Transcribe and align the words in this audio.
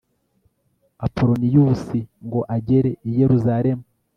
apoloniyusi, 1.05 1.99
ngo 2.25 2.39
agere 2.55 2.91
i 3.07 3.09
yeruzalemu 3.19 3.83